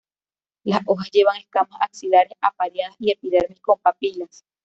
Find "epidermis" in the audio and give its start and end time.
3.11-3.61